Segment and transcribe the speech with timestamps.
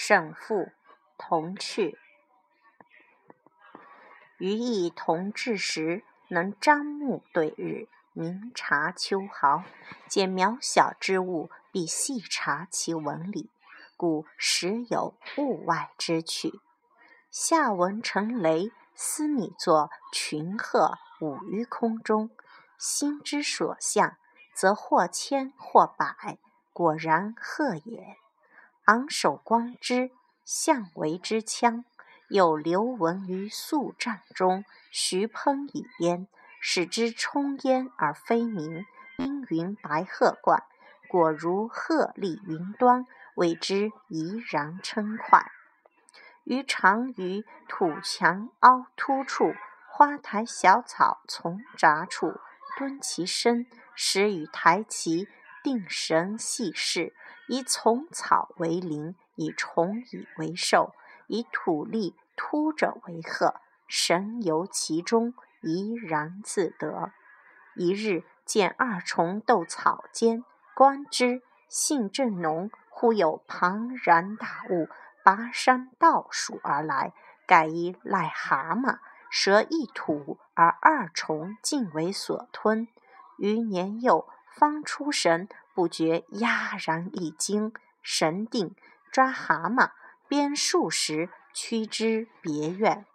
[0.00, 0.70] 胜负
[1.18, 1.98] 同趣。
[4.38, 9.64] 余亦同志时，能张目对日，明察秋毫，
[10.06, 13.50] 见渺小之物，必细察其纹理，
[13.96, 16.60] 故时有物外之趣。
[17.32, 22.30] 下文成雷，思拟作群鹤舞于空中，
[22.78, 24.16] 心之所向，
[24.54, 26.38] 则或千或百，
[26.72, 28.16] 果然鹤也。
[28.88, 30.10] 昂首观之，
[30.46, 31.84] 象为之枪。
[32.30, 36.26] 有刘文于宿帐中，徐烹以焉，
[36.58, 38.86] 使之冲焉而飞鸣。
[39.18, 40.62] 阴云白鹤冠，
[41.06, 45.52] 果如鹤立云端，谓之怡然称快。
[46.44, 49.52] 余常于土墙凹凸处，
[49.90, 52.40] 花台小草丛杂处，
[52.78, 55.28] 蹲其身，始与台棋，
[55.62, 57.14] 定神细视，
[57.46, 60.94] 以丛草为邻，以虫蚁为兽。
[61.26, 67.12] 以土立突者为壑，神游其中，怡然自得。
[67.74, 70.42] 一日见二虫斗草间，
[70.74, 72.70] 观之，性正浓。
[72.88, 74.88] 忽有庞然大物
[75.22, 77.12] 拔山倒数而来，
[77.46, 78.98] 盖一癞蛤蟆，
[79.30, 82.88] 蛇一吐，而二虫尽为所吞。
[83.36, 84.26] 余年幼，
[84.58, 88.74] 方出神，不觉讶然一惊，神定，
[89.12, 89.92] 抓蛤蟆。
[90.26, 93.06] 鞭数十，驱之别院。